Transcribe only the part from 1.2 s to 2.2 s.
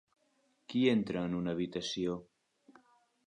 en una habitació?